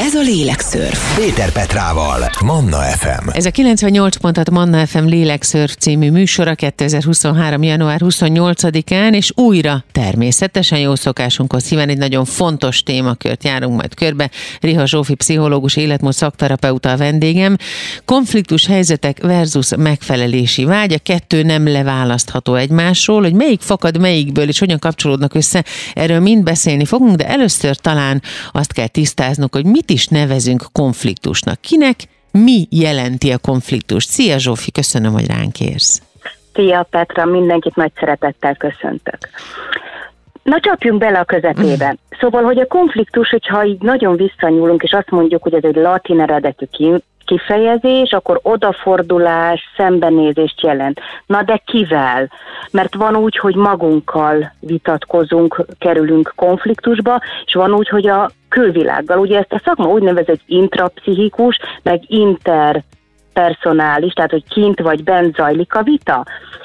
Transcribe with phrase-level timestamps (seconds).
[0.00, 1.16] Ez a Lélekszörf.
[1.16, 3.28] Péter Petrával, Manna FM.
[3.32, 7.62] Ez a 98 pontat Manna FM Lélekszörf című műsora 2023.
[7.62, 14.30] január 28-án, és újra természetesen jó szokásunkhoz híven egy nagyon fontos témakört járunk majd körbe.
[14.60, 17.56] Riha Zsófi pszichológus, életmód szakterapeuta a vendégem.
[18.04, 24.58] Konfliktus helyzetek versus megfelelési vágy, a kettő nem leválasztható egymásról, hogy melyik fakad melyikből, és
[24.58, 28.22] hogyan kapcsolódnak össze, erről mind beszélni fogunk, de először talán
[28.52, 31.60] azt kell tisztáznunk, hogy mit is nevezünk konfliktusnak.
[31.60, 31.96] Kinek
[32.30, 34.08] mi jelenti a konfliktust?
[34.08, 36.02] Szia Zsófi, köszönöm, hogy ránk érsz.
[36.54, 39.18] Szia Petra, mindenkit nagy szeretettel köszöntök.
[40.42, 41.88] Na csapjunk bele a közepébe.
[41.90, 42.16] Mm.
[42.20, 46.20] Szóval, hogy a konfliktus, hogyha így nagyon visszanyúlunk, és azt mondjuk, hogy ez egy latin
[46.20, 46.66] eredetű
[47.24, 51.00] kifejezés, akkor odafordulás, szembenézést jelent.
[51.26, 52.30] Na de kivel?
[52.70, 59.18] Mert van úgy, hogy magunkkal vitatkozunk, kerülünk konfliktusba, és van úgy, hogy a külvilággal.
[59.18, 62.82] Ugye ezt a szakma úgynevezett intrapszichikus, meg inter
[63.32, 66.24] personális, tehát hogy kint vagy bent zajlik a vita.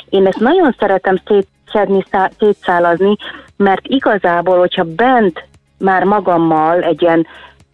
[0.10, 2.04] Én ezt nagyon szeretem szétszedni,
[2.40, 3.16] szétszálazni,
[3.58, 5.48] mert igazából, hogyha bent
[5.80, 7.28] már magammal egy ilyen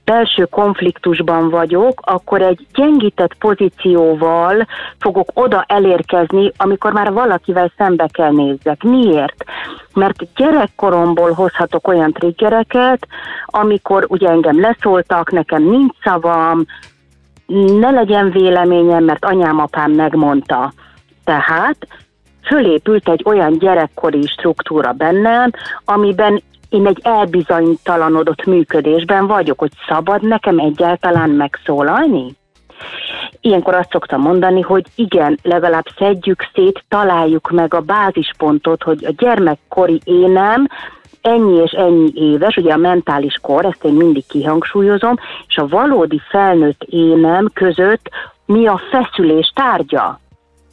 [0.06, 4.68] belső konfliktusban vagyok, akkor egy gyengített pozícióval
[5.00, 8.84] fogok oda elérkezni, amikor már valakivel szembe kell nézzek.
[8.84, 9.44] Miért?
[9.94, 13.08] Mert gyerekkoromból hozhatok olyan triggereket,
[13.46, 16.66] amikor ugye engem leszóltak, nekem nincs szavam,
[17.80, 20.74] ne legyen véleményem, mert anyám, apám megmondta.
[21.24, 21.78] Tehát
[22.44, 25.52] fölépült egy olyan gyerekkori struktúra bennem,
[25.86, 26.42] amiben
[26.74, 32.36] én egy elbizonytalanodott működésben vagyok, hogy szabad nekem egyáltalán megszólalni?
[33.42, 39.14] Ilyenkor azt szoktam mondani, hogy igen, legalább szedjük szét, találjuk meg a bázispontot, hogy a
[39.18, 40.68] gyermekkori énem
[41.22, 45.16] ennyi és ennyi éves, ugye a mentális kor, ezt én mindig kihangsúlyozom,
[45.48, 48.10] és a valódi felnőtt énem között
[48.46, 50.20] mi a feszülés tárgya.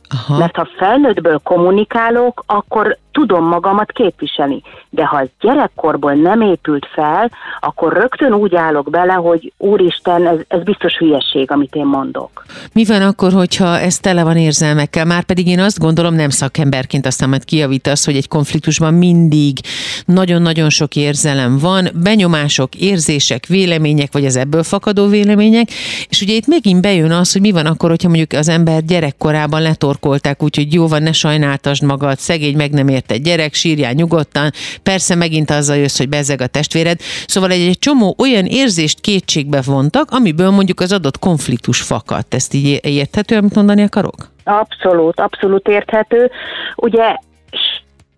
[0.08, 0.38] Aha.
[0.38, 4.62] Mert ha felnőttből kommunikálok, akkor tudom magamat képviselni.
[4.90, 10.38] De ha az gyerekkorból nem épült fel, akkor rögtön úgy állok bele, hogy úristen, ez,
[10.48, 12.44] ez biztos hülyeség, amit én mondok.
[12.72, 15.04] Mi van akkor, hogyha ez tele van érzelmekkel?
[15.04, 19.58] Már pedig én azt gondolom, nem szakemberként aztán majd kijavítasz, hogy egy konfliktusban mindig
[20.04, 25.68] nagyon-nagyon sok érzelem van, benyomások, érzések, vélemények, vagy az ebből fakadó vélemények,
[26.08, 29.62] és ugye itt megint bejön az, hogy mi van akkor, hogyha mondjuk az ember gyerekkorában
[29.62, 34.50] letorkolták, úgyhogy jó van, ne sajnáltasd magad, szegény meg nem ért gyerek, sírjál nyugodtan,
[34.82, 36.98] persze megint azzal jössz, hogy bezeg a testvéred.
[37.26, 42.34] Szóval egy, egy csomó olyan érzést kétségbe vontak, amiből mondjuk az adott konfliktus fakadt.
[42.34, 44.30] Ezt így érthető, amit mondani akarok?
[44.44, 46.30] Abszolút, abszolút érthető.
[46.76, 47.14] Ugye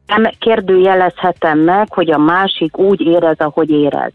[0.06, 4.12] nem kérdőjelezhetem meg, hogy a másik úgy érez, ahogy érez.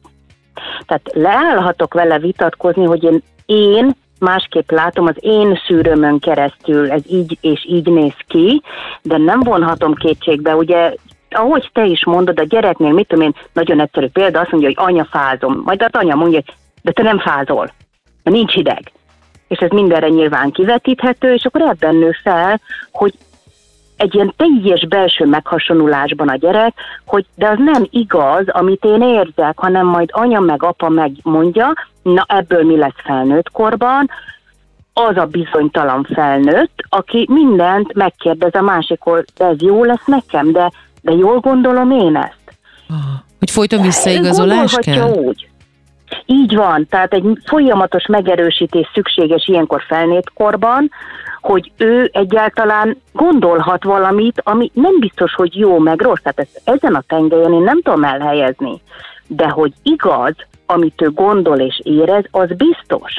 [0.86, 7.38] Tehát leállhatok vele vitatkozni, hogy én, én másképp látom, az én szűrömön keresztül ez így
[7.42, 8.62] és így néz ki,
[9.02, 10.94] de nem vonhatom kétségbe, ugye
[11.30, 14.88] ahogy te is mondod, a gyereknél, mit tudom én, nagyon egyszerű példa, azt mondja, hogy
[14.90, 16.42] anya fázom, majd az anya mondja,
[16.82, 17.72] de te nem fázol,
[18.24, 18.92] mert nincs hideg.
[19.48, 22.62] És ez mindenre nyilván kivetíthető, és akkor ebben nő fel,
[22.92, 23.14] hogy
[23.98, 26.74] egy ilyen teljes belső meghasonulásban a gyerek,
[27.06, 32.26] hogy de az nem igaz, amit én érzek, hanem majd anya meg apa megmondja, na
[32.28, 34.10] ebből mi lesz felnőtt korban,
[34.94, 40.72] az a bizonytalan felnőtt, aki mindent megkérdez a másikról, de ez jó lesz nekem, de,
[41.02, 42.58] de jól gondolom én ezt.
[43.40, 45.10] Hogy folyton visszaigazolás kell?
[45.10, 45.50] úgy.
[46.26, 50.92] Így van, tehát egy folyamatos megerősítés szükséges ilyenkor felnőtt korban,
[51.42, 56.22] hogy ő egyáltalán gondolhat valamit, ami nem biztos, hogy jó meg rossz.
[56.22, 58.82] Tehát ezt, ezen a tengelyen én nem tudom elhelyezni.
[59.28, 60.36] De hogy igaz,
[60.66, 63.14] amit ő gondol és érez, az biztos.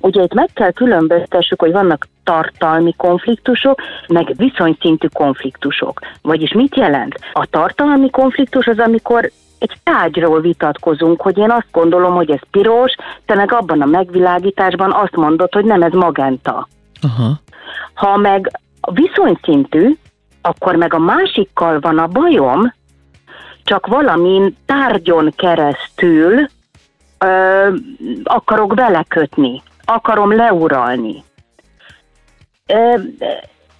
[0.00, 6.00] Ugye itt meg kell különböztessük, hogy vannak tartalmi konfliktusok, meg viszonyszintű konfliktusok.
[6.22, 7.18] Vagyis mit jelent?
[7.32, 9.30] A tartalmi konfliktus az, amikor
[9.62, 12.94] egy tárgyról vitatkozunk, hogy én azt gondolom, hogy ez piros,
[13.26, 16.68] te meg abban a megvilágításban azt mondod, hogy nem ez magenta.
[17.02, 17.40] Aha.
[17.94, 18.60] Ha meg
[18.92, 19.96] viszonyszintű,
[20.42, 22.72] akkor meg a másikkal van a bajom,
[23.64, 26.48] csak valamin tárgyon keresztül
[27.18, 27.68] ö,
[28.24, 31.24] akarok belekötni, akarom leuralni.
[32.66, 32.94] Ö,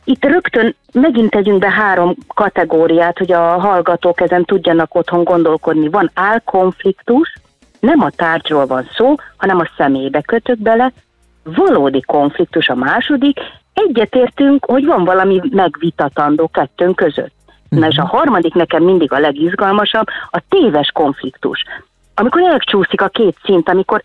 [0.04, 5.88] itt rögtön megint tegyünk be három kategóriát, hogy a hallgatók ezen tudjanak otthon gondolkodni.
[5.88, 7.34] Van álkonfliktus,
[7.80, 10.92] nem a tárgyról van szó, hanem a személybe kötök bele,
[11.44, 13.40] valódi konfliktus a második,
[13.72, 17.34] egyetértünk, hogy van valami megvitatandó kettőnk között.
[17.68, 21.64] Na és a harmadik nekem mindig a legizgalmasabb, a téves konfliktus.
[22.14, 24.04] Amikor elcsúszik a két szint, amikor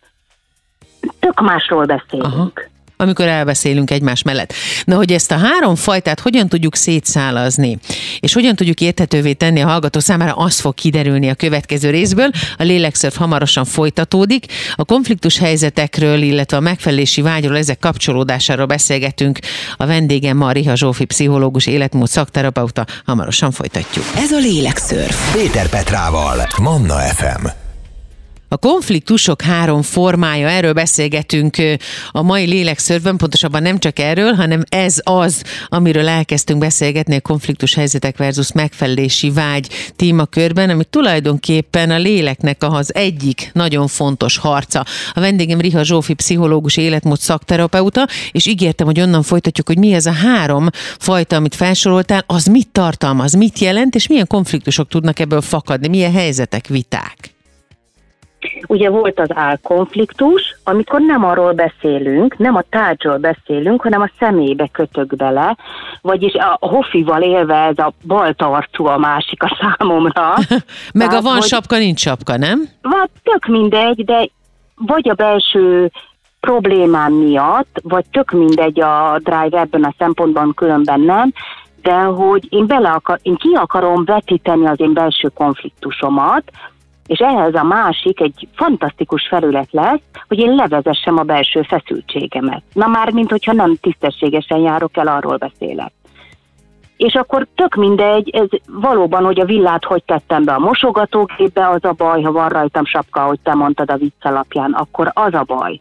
[1.20, 2.26] tök másról beszélünk.
[2.26, 2.52] Aha
[2.98, 4.54] amikor elbeszélünk egymás mellett.
[4.84, 7.78] Na, hogy ezt a három fajtát hogyan tudjuk szétszálazni,
[8.20, 12.30] és hogyan tudjuk érthetővé tenni a hallgató számára, az fog kiderülni a következő részből.
[12.58, 14.46] A lélekszörf hamarosan folytatódik.
[14.76, 19.40] A konfliktus helyzetekről, illetve a megfelelési vágyról, ezek kapcsolódásáról beszélgetünk.
[19.78, 22.86] A vendégem ma Riha Zsófi, pszichológus, életmód szakterapeuta.
[23.06, 24.06] Hamarosan folytatjuk.
[24.16, 25.34] Ez a lélekszörf.
[25.34, 27.67] Péter Petrával, Manna FM.
[28.50, 31.58] A konfliktusok három formája, erről beszélgetünk
[32.12, 37.74] a mai lélekszörvben, pontosabban nem csak erről, hanem ez az, amiről elkezdtünk beszélgetni a konfliktus
[37.74, 44.86] helyzetek versus megfelelési vágy témakörben, ami tulajdonképpen a léleknek az egyik nagyon fontos harca.
[45.14, 50.06] A vendégem Riha Zsófi, pszichológus, életmód szakterapeuta, és ígértem, hogy onnan folytatjuk, hogy mi ez
[50.06, 50.68] a három
[51.00, 56.12] fajta, amit felsoroltál, az mit tartalmaz, mit jelent, és milyen konfliktusok tudnak ebből fakadni, milyen
[56.12, 57.36] helyzetek, viták.
[58.68, 64.68] Ugye volt az álkonfliktus, amikor nem arról beszélünk, nem a tárgyról beszélünk, hanem a személybe
[64.72, 65.58] kötök bele,
[66.02, 70.34] vagyis a hofival élve ez a baltarcú a másik a számomra.
[70.94, 72.70] Meg Tehát, a van hogy, sapka, nincs sapka, nem?
[72.82, 74.30] Vagy tök mindegy, de
[74.76, 75.92] vagy a belső
[76.40, 81.34] problémám miatt, vagy tök mindegy a drive ebben a szempontban különben nem,
[81.82, 86.44] de hogy én, bele akar, én ki akarom vetíteni az én belső konfliktusomat,
[87.08, 92.64] és ehhez a másik egy fantasztikus felület lesz, hogy én levezessem a belső feszültségemet.
[92.74, 95.92] Na már, mint hogyha nem tisztességesen járok el, arról beszélek.
[96.98, 101.84] És akkor tök mindegy, ez valóban, hogy a villát hogy tettem be a mosogatógépbe, az
[101.84, 105.44] a baj, ha van rajtam sapka, hogy te mondtad a vicc alapján, akkor az a
[105.44, 105.80] baj.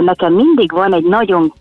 [0.00, 1.52] Nekem mindig van egy nagyon,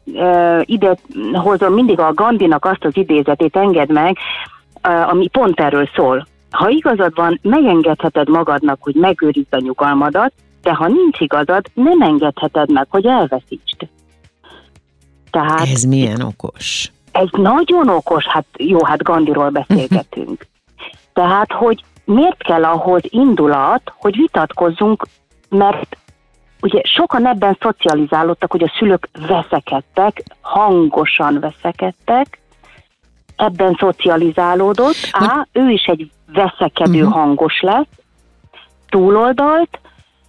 [0.62, 0.96] ide
[1.34, 4.18] hozom mindig a Gandinak azt az idézetét, enged meg,
[4.82, 10.88] ami pont erről szól, ha igazad van, megengedheted magadnak, hogy megőrizd a nyugalmadat, de ha
[10.88, 13.88] nincs igazad, nem engedheted meg, hogy elveszítsd.
[15.32, 16.92] Tehát, Ez milyen okos?
[17.12, 20.48] Ez nagyon okos, hát jó, hát Gandiról beszélgetünk.
[21.14, 25.06] Tehát, hogy miért kell ahhoz indulat, hogy vitatkozzunk,
[25.50, 25.98] mert
[26.62, 32.40] ugye sokan ebben szocializálódtak, hogy a szülők veszekedtek, hangosan veszekedtek,
[33.36, 37.14] ebben szocializálódott, á, ő is egy veszekedő uh-huh.
[37.14, 37.88] hangos lesz,
[38.90, 39.80] túloldalt,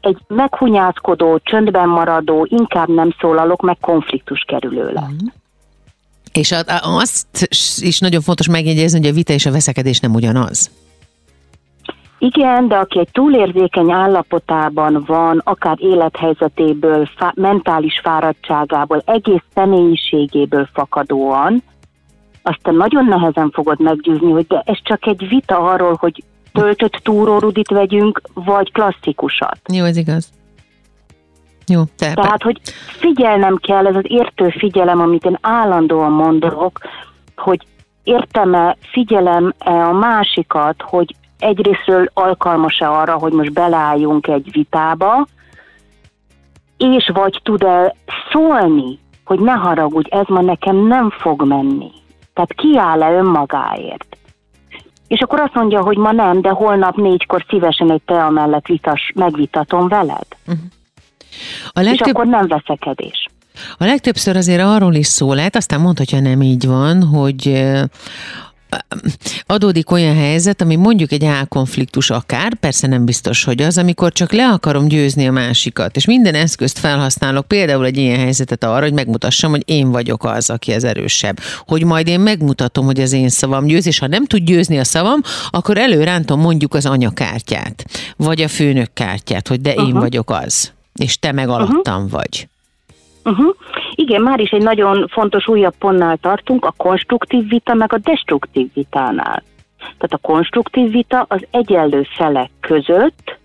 [0.00, 5.02] egy meghunyászkodó, csöndben maradó, inkább nem szólalok, meg konfliktus kerülő lesz.
[5.02, 5.32] Uh-huh.
[6.32, 7.48] És azt
[7.78, 10.70] is nagyon fontos megjegyezni, hogy a vita és a veszekedés nem ugyanaz.
[12.18, 21.62] Igen, de aki egy túlérzékeny állapotában van, akár élethelyzetéből, fá- mentális fáradtságából, egész személyiségéből fakadóan,
[22.46, 27.69] aztán nagyon nehezen fogod meggyőzni, hogy de ez csak egy vita arról, hogy töltött túrórudit
[27.69, 29.58] vegyünk, vagy klasszikusat.
[29.73, 30.32] Jó, ez igaz.
[31.67, 32.61] Jó, te Tehát, hogy
[32.99, 36.79] figyelnem kell, ez az értő figyelem, amit én állandóan mondok,
[37.37, 37.67] hogy
[38.02, 45.26] értem-e, figyelem-e a másikat, hogy egyrésztről alkalmas-e arra, hogy most beleálljunk egy vitába,
[46.76, 47.94] és vagy tud-e
[48.32, 51.91] szólni, hogy ne haragudj, ez ma nekem nem fog menni.
[52.34, 54.16] Tehát kiáll-e önmagáért?
[55.06, 59.12] És akkor azt mondja, hogy ma nem, de holnap négykor szívesen egy tea mellett vitas,
[59.14, 60.26] megvitatom veled.
[60.46, 60.64] Uh-huh.
[61.69, 62.06] A legtöbb...
[62.06, 63.28] És akkor nem veszekedés.
[63.76, 67.64] A legtöbbször azért arról is szó lehet, aztán mondhatja nem így van, hogy
[69.46, 74.32] adódik olyan helyzet, ami mondjuk egy álkonfliktus akár, persze nem biztos, hogy az, amikor csak
[74.32, 78.93] le akarom győzni a másikat, és minden eszközt felhasználok, például egy ilyen helyzetet arra, hogy
[78.93, 81.40] megmutassam, hogy én vagyok az, aki az erősebb.
[81.66, 84.84] Hogy majd én megmutatom, hogy az én szavam győz, és ha nem tud győzni a
[84.84, 87.84] szavam, akkor előrántom mondjuk az anyakártyát,
[88.16, 90.00] vagy a főnök kártyát, hogy de én uh-huh.
[90.00, 92.10] vagyok az, és te meg alattam uh-huh.
[92.10, 92.48] vagy.
[93.24, 93.54] Uh-huh.
[93.94, 98.69] Igen, már is egy nagyon fontos újabb pontnál tartunk, a konstruktív vita meg a destruktív
[98.74, 99.43] vitánál.
[99.78, 103.38] Tehát a konstruktív vita az egyenlő felek között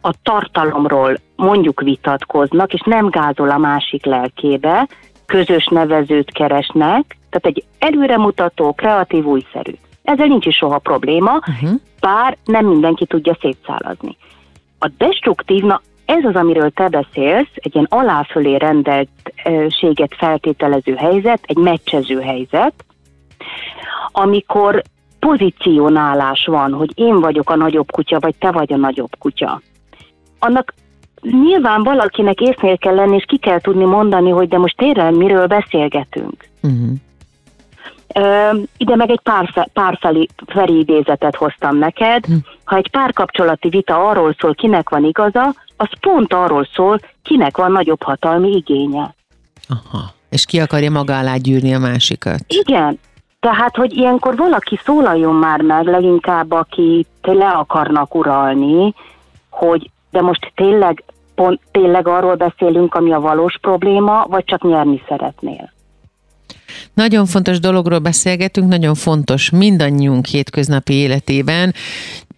[0.00, 4.88] a tartalomról mondjuk vitatkoznak, és nem gázol a másik lelkébe,
[5.26, 9.72] közös nevezőt keresnek, tehát egy előremutató, kreatív, újszerű.
[10.02, 11.70] Ezzel nincs is soha probléma, uh-huh.
[12.00, 14.16] bár nem mindenki tudja szétszálazni.
[14.78, 21.56] A destruktív, na ez az, amiről te beszélsz, egy ilyen aláfölé rendeltséget feltételező helyzet, egy
[21.56, 22.74] meccsező helyzet,
[24.12, 24.82] amikor
[25.18, 29.60] pozícionálás van, hogy én vagyok a nagyobb kutya, vagy te vagy a nagyobb kutya.
[30.38, 30.74] Annak
[31.20, 35.46] nyilván valakinek észnél kell lenni, és ki kell tudni mondani, hogy de most tényleg miről
[35.46, 36.48] beszélgetünk.
[36.62, 36.98] Uh-huh.
[38.76, 42.24] Ide meg egy pár, pár felé, felidézetet hoztam neked.
[42.28, 42.42] Uh-huh.
[42.64, 47.72] Ha egy párkapcsolati vita arról szól, kinek van igaza, az pont arról szól, kinek van
[47.72, 49.14] nagyobb hatalmi igénye.
[49.68, 50.14] Aha.
[50.28, 52.40] És ki akarja maga alá gyűrni a másikat.
[52.46, 52.98] Igen,
[53.40, 58.94] tehát, hogy ilyenkor valaki szólaljon már meg, leginkább aki le akarnak uralni,
[59.50, 61.04] hogy de most tényleg,
[61.34, 65.72] pont, tényleg arról beszélünk, ami a valós probléma, vagy csak nyerni szeretnél.
[66.94, 71.74] Nagyon fontos dologról beszélgetünk, nagyon fontos mindannyiunk hétköznapi életében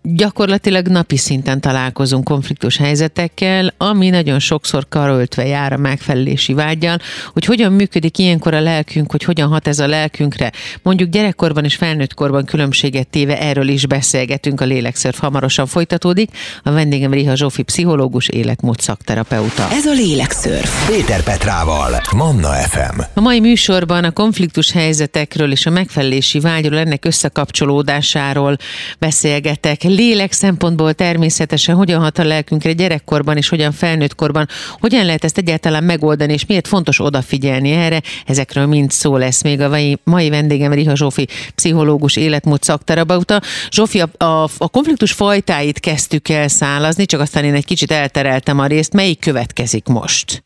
[0.02, 6.98] gyakorlatilag napi szinten találkozunk konfliktus helyzetekkel, ami nagyon sokszor karöltve jár a megfelelési vágyal,
[7.32, 10.52] hogy hogyan működik ilyenkor a lelkünk, hogy hogyan hat ez a lelkünkre.
[10.82, 16.30] Mondjuk gyerekkorban és felnőttkorban különbséget téve erről is beszélgetünk, a lélekszörf hamarosan folytatódik.
[16.62, 19.68] A vendégem Riha Zsófi, pszichológus, életmód szakterapeuta.
[19.70, 20.88] Ez a lélekszörf.
[20.88, 23.00] Péter Petrával, Manna FM.
[23.14, 28.56] A mai műsorban a konfliktus helyzetekről és a megfelelési vágyról, ennek összekapcsolódásáról
[28.98, 34.46] beszélgetek lélek szempontból természetesen hogyan hat a lelkünkre gyerekkorban és hogyan felnőttkorban,
[34.80, 39.60] hogyan lehet ezt egyáltalán megoldani, és miért fontos odafigyelni erre, ezekről mind szó lesz még
[39.60, 43.40] a mai vendégem Riha Zsófi, pszichológus, életmód szakterapeuta.
[43.70, 48.58] Zsófi, a, a, a konfliktus fajtáit kezdtük el szálazni, csak aztán én egy kicsit eltereltem
[48.58, 48.92] a részt.
[48.92, 50.42] Melyik következik most?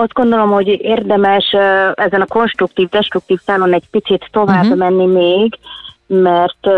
[0.00, 1.44] azt gondolom, hogy érdemes
[1.94, 4.78] ezen a konstruktív-destruktív szálon egy picit tovább uh-huh.
[4.78, 5.58] menni még,
[6.06, 6.68] mert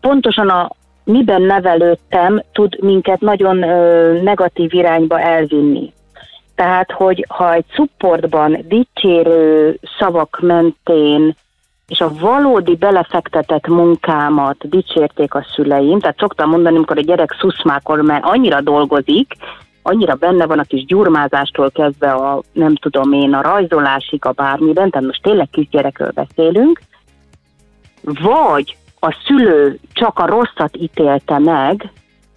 [0.00, 0.70] pontosan a
[1.04, 5.92] miben nevelődtem tud minket nagyon ö, negatív irányba elvinni.
[6.54, 11.36] Tehát, hogy ha egy supportban dicsérő szavak mentén
[11.90, 18.02] és a valódi belefektetett munkámat dicsérték a szüleim, tehát szoktam mondani, amikor a gyerek szuszmákol,
[18.02, 19.32] mert annyira dolgozik,
[19.82, 24.90] annyira benne van a kis gyurmázástól kezdve a, nem tudom én, a rajzolásig, a bármiben,
[24.90, 26.80] tehát most tényleg kisgyerekről beszélünk,
[28.02, 31.90] vagy a szülő csak a rosszat ítélte meg,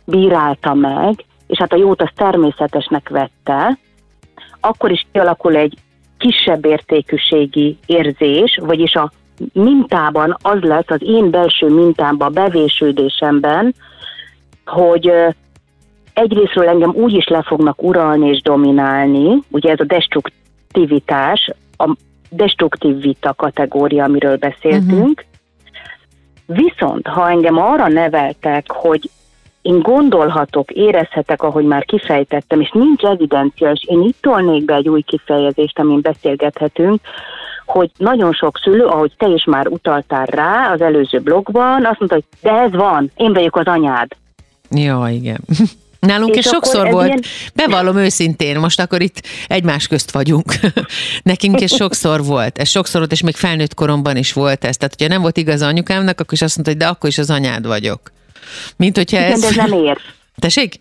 [0.05, 3.77] bírálta meg, és hát a jót az természetesnek vette,
[4.59, 5.77] akkor is kialakul egy
[6.17, 9.11] kisebb értékűségi érzés, vagyis a
[9.53, 13.75] mintában az lesz, az én belső mintámban, bevésődésemben,
[14.65, 15.11] hogy
[16.13, 21.95] egyrésztről engem úgy is le fognak uralni és dominálni, ugye ez a destruktivitás, a
[22.29, 25.32] destruktív vita kategória, amiről beszéltünk, uh-huh.
[26.45, 29.09] Viszont, ha engem arra neveltek, hogy
[29.61, 34.89] én gondolhatok, érezhetek, ahogy már kifejtettem, és nincs evidencia, és én itt tolnék be egy
[34.89, 37.01] új kifejezést, amin beszélgethetünk,
[37.65, 42.13] hogy nagyon sok szülő, ahogy te is már utaltál rá az előző blogban, azt mondta,
[42.13, 44.07] hogy de ez van, én vagyok az anyád.
[44.69, 45.39] Ja, igen.
[46.05, 47.21] Nálunk és ez sokszor volt, ilyen...
[47.53, 50.53] bevallom őszintén, most akkor itt egymás közt vagyunk.
[51.23, 54.77] Nekünk ez sokszor volt, ez sokszor volt, és még felnőtt koromban is volt ez.
[54.77, 57.29] Tehát, hogyha nem volt igaz anyukámnak, akkor is azt mondta, hogy de akkor is az
[57.29, 58.11] anyád vagyok.
[58.75, 59.39] Mint hogyha Igen, ez...
[59.39, 59.97] de ez nem ér.
[60.35, 60.79] Tessék?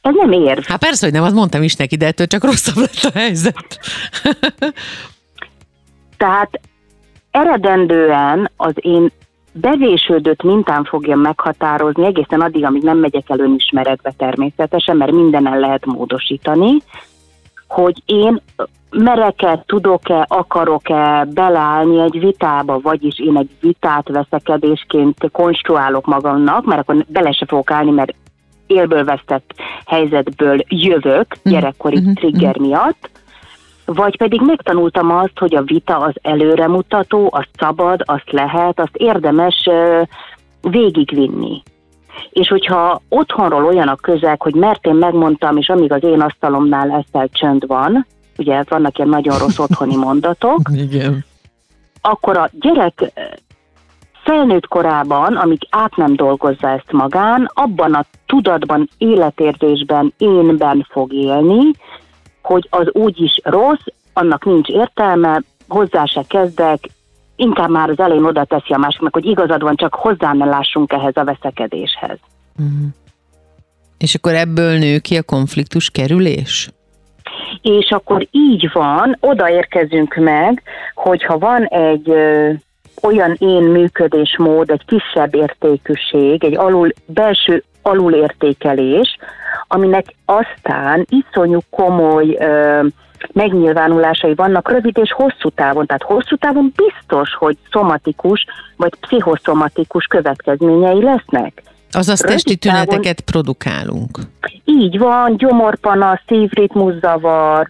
[0.00, 0.64] Ez nem ér.
[0.66, 3.78] Hát persze, hogy nem, azt mondtam is neki, de ettől csak rosszabb lett a helyzet.
[6.16, 6.60] Tehát
[7.30, 9.12] eredendően az én
[9.60, 15.86] bevésődött mintán fogja meghatározni egészen addig, amíg nem megyek el önismeretbe természetesen, mert mindenen lehet
[15.86, 16.76] módosítani,
[17.68, 18.40] hogy én
[18.90, 27.04] merek-e, tudok-e, akarok-e beleállni egy vitába, vagyis én egy vitát veszekedésként konstruálok magamnak, mert akkor
[27.08, 28.14] bele se fogok állni, mert
[28.66, 29.54] élből vesztett
[29.86, 31.54] helyzetből jövök mhm.
[31.54, 32.14] gyerekkori uh-huh.
[32.14, 33.10] trigger miatt,
[33.94, 39.68] vagy pedig megtanultam azt, hogy a vita az előremutató, azt szabad, azt lehet, azt érdemes
[40.60, 41.62] végigvinni.
[42.30, 47.04] És hogyha otthonról olyan a közeg, hogy mert én megmondtam, és amíg az én asztalomnál
[47.04, 48.06] ezzel csönd van,
[48.38, 51.24] ugye vannak ilyen nagyon rossz otthoni mondatok, Igen.
[52.00, 53.12] akkor a gyerek
[54.22, 61.70] felnőtt korában, amíg át nem dolgozza ezt magán, abban a tudatban, életérzésben, énben fog élni,
[62.50, 66.78] hogy az úgyis rossz, annak nincs értelme, hozzá se kezdek,
[67.36, 70.92] inkább már az elején oda teszi a másiknak, hogy igazad van, csak hozzá ne lássunk
[70.92, 72.18] ehhez a veszekedéshez.
[72.58, 72.88] Uh-huh.
[73.98, 76.70] És akkor ebből nő ki a konfliktus kerülés?
[77.62, 80.62] És akkor így van, odaérkezünk meg,
[80.94, 82.50] hogyha van egy ö,
[83.02, 89.16] olyan én működésmód, egy kisebb értékűség, egy alul, belső alulértékelés,
[89.68, 92.86] aminek aztán iszonyú komoly ö,
[93.32, 95.86] megnyilvánulásai vannak rövid és hosszú távon.
[95.86, 101.62] Tehát hosszú távon biztos, hogy szomatikus vagy pszichoszomatikus következményei lesznek.
[101.92, 104.18] Azaz rövid testi tüneteket távon, produkálunk.
[104.64, 107.68] Így van, gyomorpana, szívritmuszavar,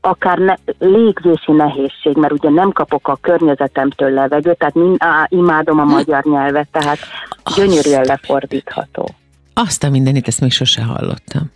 [0.00, 5.80] akár ne, légzési nehézség, mert ugye nem kapok a környezetemtől levegőt, tehát mind, á, imádom
[5.80, 6.98] a magyar nyelvet, tehát
[7.56, 9.08] gyönyörűen lefordítható.
[9.54, 11.50] Azt a mindenit, ezt még sose hallottam.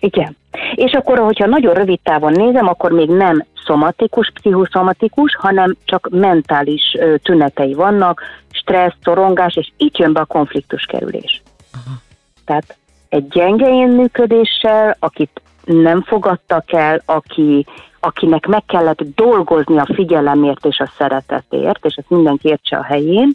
[0.00, 0.36] Igen.
[0.74, 6.96] És akkor, hogyha nagyon rövid távon nézem, akkor még nem szomatikus, pszichoszomatikus, hanem csak mentális
[7.22, 11.42] tünetei vannak, stressz, szorongás, és itt jön be a konfliktus kerülés.
[11.72, 11.94] Aha.
[12.44, 12.76] Tehát
[13.08, 17.66] egy gyenge én működéssel, akit nem fogadtak el, aki,
[18.00, 23.32] akinek meg kellett dolgozni a figyelemért és a szeretetért, és ezt mindenki értse a helyén,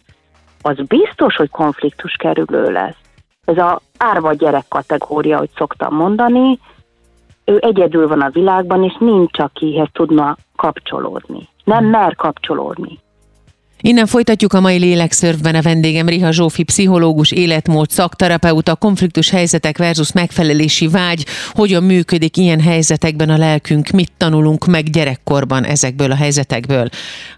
[0.61, 3.05] az biztos, hogy konfliktus kerülő lesz.
[3.47, 6.59] Ez a árva gyerek kategória, hogy szoktam mondani,
[7.45, 11.47] ő egyedül van a világban, és nincs, akihez tudna kapcsolódni.
[11.63, 12.99] Nem mer kapcsolódni.
[13.81, 20.11] Innen folytatjuk a mai lélekszörfben a vendégem Riha Zsófi, pszichológus, életmód, szakterapeuta, konfliktus helyzetek versus
[20.11, 26.89] megfelelési vágy, hogyan működik ilyen helyzetekben a lelkünk, mit tanulunk meg gyerekkorban ezekből a helyzetekből.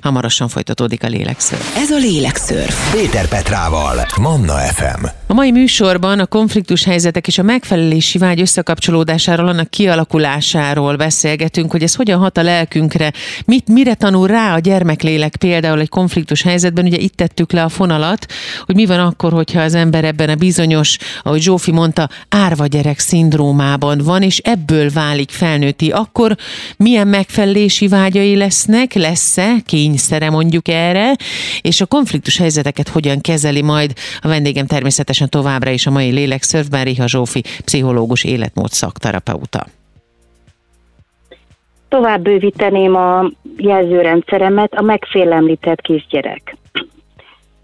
[0.01, 1.77] Hamarosan folytatódik a lélekszörf.
[1.77, 2.91] Ez a lélekszörf.
[2.91, 5.05] Péter Petrával, Manna FM.
[5.27, 11.83] A mai műsorban a konfliktus helyzetek és a megfelelési vágy összekapcsolódásáról, annak kialakulásáról beszélgetünk, hogy
[11.83, 13.13] ez hogyan hat a lelkünkre,
[13.45, 17.63] mit, mire tanul rá a gyermeklélek például egy konfliktus konfliktus helyzetben, ugye itt tettük le
[17.63, 18.25] a fonalat,
[18.65, 22.99] hogy mi van akkor, hogyha az ember ebben a bizonyos, ahogy Zsófi mondta, árva gyerek
[22.99, 26.35] szindrómában van, és ebből válik felnőtti, akkor
[26.77, 31.15] milyen megfelelési vágyai lesznek, lesz-e kényszere mondjuk erre,
[31.61, 36.83] és a konfliktus helyzeteket hogyan kezeli majd a vendégem természetesen továbbra is a mai lélekszörfben,
[36.83, 39.78] Riha Zsófi, pszichológus, életmód szakterapeuta.
[41.89, 43.25] Tovább bővíteném a
[43.57, 46.57] jelzőrendszeremet, a megfélemlített kisgyerek.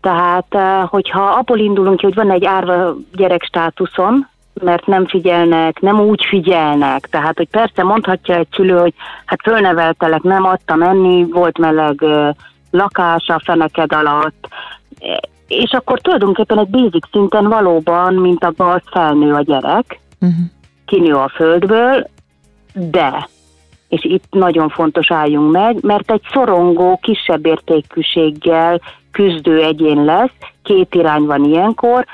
[0.01, 5.99] Tehát, eh, hogyha abból indulunk hogy van egy árva gyerek státuszon, mert nem figyelnek, nem
[5.99, 7.07] úgy figyelnek.
[7.09, 8.93] Tehát, hogy persze mondhatja egy szülő, hogy
[9.25, 12.29] hát fölneveltelek, nem adtam enni, volt meleg eh,
[12.71, 14.47] lakás a feneked alatt,
[14.99, 15.15] eh,
[15.47, 20.45] és akkor tulajdonképpen egy basic szinten valóban, mint a gaz felnő a gyerek, uh-huh.
[20.85, 22.07] kinő a földből,
[22.73, 23.27] de
[23.95, 30.95] és itt nagyon fontos álljunk meg, mert egy szorongó, kisebb értékűséggel küzdő egyén lesz, két
[30.95, 32.05] irány van ilyenkor,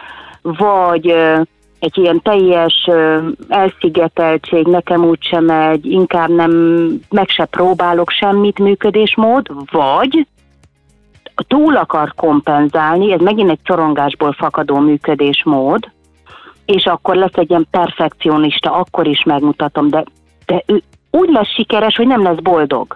[0.41, 1.15] vagy
[1.79, 2.89] egy ilyen teljes
[3.47, 6.51] elszigeteltség, nekem úgy sem megy, inkább nem,
[7.09, 10.27] meg se próbálok semmit működésmód, vagy
[11.47, 15.91] túl akar kompenzálni, ez megint egy szorongásból fakadó működésmód,
[16.65, 20.03] és akkor lesz egy ilyen perfekcionista, akkor is megmutatom, de,
[20.45, 22.95] de ő, úgy lesz sikeres, hogy nem lesz boldog.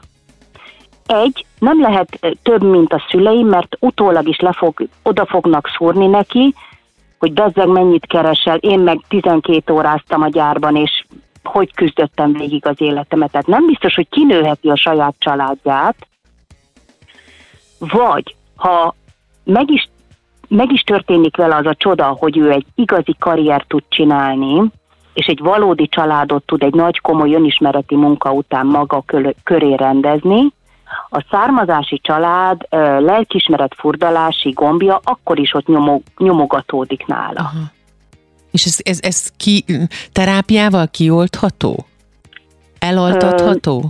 [1.05, 6.53] Egy, nem lehet több, mint a szüleim, mert utólag is lefog, oda fognak szúrni neki,
[7.19, 11.05] hogy bezzeg mennyit keresel, én meg 12 óráztam a gyárban, és
[11.43, 13.31] hogy küzdöttem végig az életemet.
[13.31, 16.07] Tehát nem biztos, hogy kinőheti a saját családját,
[17.79, 18.95] vagy ha
[19.43, 19.89] meg is,
[20.47, 24.71] meg is történik vele az a csoda, hogy ő egy igazi karriert tud csinálni,
[25.15, 29.03] és egy valódi családot tud egy nagy komoly önismereti munka után maga
[29.43, 30.53] köré rendezni,
[31.09, 32.61] a származási család
[32.99, 37.39] lelkismeret furdalási gombja akkor is ott nyomog, nyomogatódik nála.
[37.39, 37.71] Aha.
[38.51, 39.65] És ez, ez, ez ki,
[40.11, 41.85] terápiával kioltható?
[42.79, 43.81] Elaltatható?
[43.83, 43.87] Ö,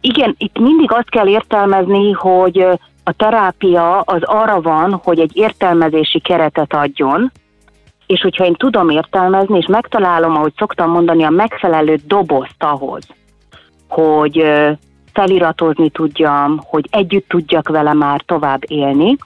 [0.00, 2.66] igen, itt mindig azt kell értelmezni, hogy
[3.04, 7.32] a terápia az arra van, hogy egy értelmezési keretet adjon,
[8.06, 13.06] és hogyha én tudom értelmezni, és megtalálom, ahogy szoktam mondani, a megfelelő dobozt ahhoz,
[13.88, 14.44] hogy
[15.12, 19.16] feliratozni tudjam, hogy együtt tudjak vele már tovább élni,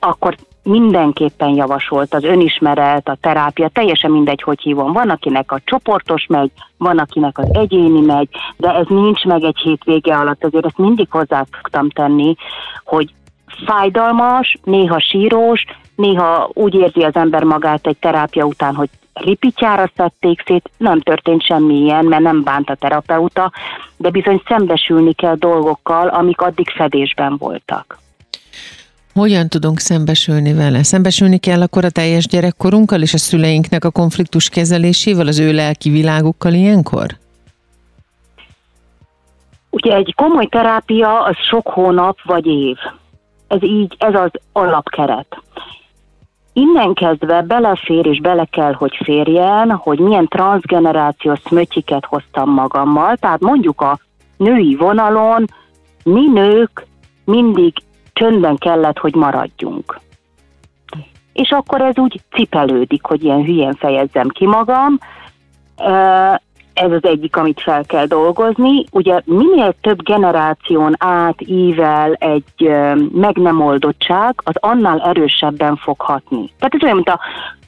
[0.00, 4.92] akkor mindenképpen javasolt az önismeret, a terápia, teljesen mindegy, hogy hívom.
[4.92, 9.58] Van, akinek a csoportos megy, van, akinek az egyéni megy, de ez nincs meg egy
[9.58, 12.34] hétvége alatt, azért ezt mindig hozzá szoktam tenni,
[12.84, 13.14] hogy
[13.66, 15.64] fájdalmas, néha sírós,
[15.96, 21.44] néha úgy érzi az ember magát egy terápia után, hogy ripityára szedték szét, nem történt
[21.44, 23.52] semmi ilyen, mert nem bánt a terapeuta,
[23.96, 28.00] de bizony szembesülni kell dolgokkal, amik addig fedésben voltak.
[29.14, 30.82] Hogyan tudunk szembesülni vele?
[30.82, 35.90] Szembesülni kell akkor a teljes gyerekkorunkkal és a szüleinknek a konfliktus kezelésével, az ő lelki
[35.90, 37.06] világukkal ilyenkor?
[39.70, 42.76] Ugye egy komoly terápia az sok hónap vagy év.
[43.48, 45.41] Ez így, ez az alapkeret
[46.52, 53.40] innen kezdve belefér és bele kell, hogy férjen, hogy milyen transgenerációs szmötyiket hoztam magammal, tehát
[53.40, 53.98] mondjuk a
[54.36, 55.44] női vonalon
[56.04, 56.86] mi nők
[57.24, 57.72] mindig
[58.12, 60.00] csöndben kellett, hogy maradjunk.
[61.32, 64.98] És akkor ez úgy cipelődik, hogy ilyen hülyen fejezzem ki magam,
[66.74, 68.84] ez az egyik, amit fel kell dolgozni.
[68.90, 72.70] Ugye minél több generáción át ível egy
[73.12, 76.50] meg nem oldottság, az annál erősebben fog hatni.
[76.58, 77.20] Tehát ez olyan, mint a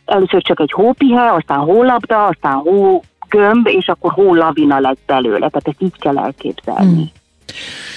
[0.04, 5.48] először csak egy hópihe, aztán hólabda, aztán hó gömb, és akkor hólavina lett belőle.
[5.48, 6.92] Tehát ezt így kell elképzelni.
[6.92, 7.10] Hmm.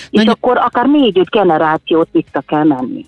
[0.10, 0.28] És Nagy...
[0.28, 3.06] akkor akár négy-öt generációt vissza kell menni.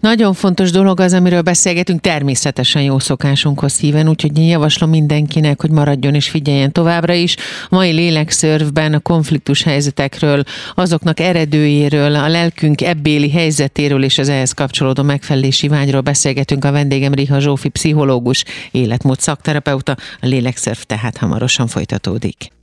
[0.00, 5.70] Nagyon fontos dolog az, amiről beszélgetünk, természetesen jó szokásunkhoz híven, úgyhogy én javaslom mindenkinek, hogy
[5.70, 7.36] maradjon és figyeljen továbbra is.
[7.68, 10.42] Mai lélekszörvben a konfliktus helyzetekről,
[10.74, 16.64] azoknak eredőjéről, a lelkünk ebbéli helyzetéről és az ehhez kapcsolódó megfelelési vágyról beszélgetünk.
[16.64, 22.55] A vendégem Riha Zsófi, pszichológus, életmód szakterapeuta, a lélekszörv tehát hamarosan folytatódik.